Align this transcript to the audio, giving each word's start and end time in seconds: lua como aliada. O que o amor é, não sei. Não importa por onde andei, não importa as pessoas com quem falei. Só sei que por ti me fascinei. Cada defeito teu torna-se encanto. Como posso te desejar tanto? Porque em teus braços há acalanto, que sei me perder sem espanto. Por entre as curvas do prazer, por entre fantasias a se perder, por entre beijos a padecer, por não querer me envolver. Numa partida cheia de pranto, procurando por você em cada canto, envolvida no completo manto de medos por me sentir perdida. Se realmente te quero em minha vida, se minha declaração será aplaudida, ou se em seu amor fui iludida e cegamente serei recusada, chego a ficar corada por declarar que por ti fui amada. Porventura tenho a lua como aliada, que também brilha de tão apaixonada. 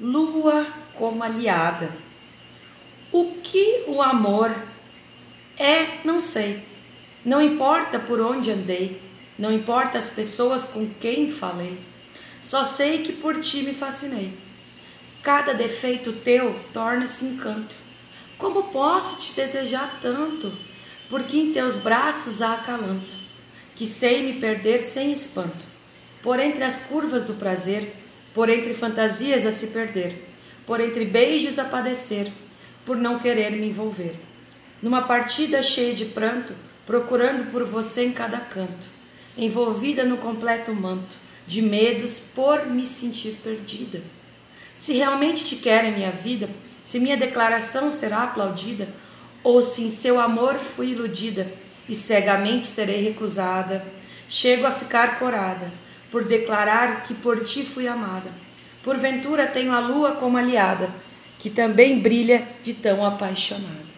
lua 0.00 0.66
como 0.94 1.22
aliada. 1.22 1.90
O 3.12 3.34
que 3.42 3.84
o 3.86 4.00
amor 4.00 4.54
é, 5.58 5.98
não 6.04 6.20
sei. 6.20 6.62
Não 7.24 7.42
importa 7.42 7.98
por 7.98 8.18
onde 8.20 8.50
andei, 8.50 9.00
não 9.38 9.52
importa 9.52 9.98
as 9.98 10.08
pessoas 10.08 10.64
com 10.64 10.88
quem 10.98 11.30
falei. 11.30 11.78
Só 12.42 12.64
sei 12.64 13.02
que 13.02 13.12
por 13.12 13.38
ti 13.40 13.62
me 13.62 13.74
fascinei. 13.74 14.32
Cada 15.22 15.52
defeito 15.52 16.12
teu 16.12 16.58
torna-se 16.72 17.26
encanto. 17.26 17.74
Como 18.38 18.64
posso 18.64 19.20
te 19.20 19.34
desejar 19.34 19.98
tanto? 20.00 20.50
Porque 21.10 21.36
em 21.36 21.52
teus 21.52 21.76
braços 21.76 22.40
há 22.40 22.54
acalanto, 22.54 23.14
que 23.76 23.84
sei 23.84 24.22
me 24.22 24.40
perder 24.40 24.80
sem 24.80 25.12
espanto. 25.12 25.68
Por 26.22 26.40
entre 26.40 26.64
as 26.64 26.80
curvas 26.80 27.26
do 27.26 27.34
prazer, 27.34 27.94
por 28.34 28.48
entre 28.48 28.74
fantasias 28.74 29.44
a 29.46 29.52
se 29.52 29.68
perder, 29.68 30.24
por 30.66 30.80
entre 30.80 31.04
beijos 31.04 31.58
a 31.58 31.64
padecer, 31.64 32.30
por 32.84 32.96
não 32.96 33.18
querer 33.18 33.52
me 33.52 33.68
envolver. 33.68 34.14
Numa 34.82 35.02
partida 35.02 35.62
cheia 35.62 35.94
de 35.94 36.06
pranto, 36.06 36.54
procurando 36.86 37.50
por 37.50 37.64
você 37.64 38.04
em 38.04 38.12
cada 38.12 38.38
canto, 38.38 38.88
envolvida 39.36 40.04
no 40.04 40.16
completo 40.16 40.74
manto 40.74 41.16
de 41.46 41.62
medos 41.62 42.20
por 42.34 42.66
me 42.66 42.86
sentir 42.86 43.38
perdida. 43.42 44.00
Se 44.74 44.92
realmente 44.92 45.44
te 45.44 45.56
quero 45.56 45.88
em 45.88 45.94
minha 45.94 46.10
vida, 46.10 46.48
se 46.82 46.98
minha 46.98 47.16
declaração 47.16 47.90
será 47.90 48.22
aplaudida, 48.22 48.88
ou 49.42 49.62
se 49.62 49.82
em 49.82 49.90
seu 49.90 50.20
amor 50.20 50.56
fui 50.56 50.90
iludida 50.90 51.46
e 51.88 51.94
cegamente 51.94 52.66
serei 52.66 53.02
recusada, 53.02 53.84
chego 54.28 54.66
a 54.66 54.70
ficar 54.70 55.18
corada 55.18 55.70
por 56.10 56.24
declarar 56.24 57.04
que 57.04 57.14
por 57.14 57.44
ti 57.44 57.64
fui 57.64 57.86
amada. 57.86 58.30
Porventura 58.82 59.46
tenho 59.46 59.72
a 59.72 59.80
lua 59.80 60.12
como 60.12 60.38
aliada, 60.38 60.88
que 61.38 61.50
também 61.50 62.00
brilha 62.00 62.46
de 62.62 62.74
tão 62.74 63.04
apaixonada. 63.04 63.89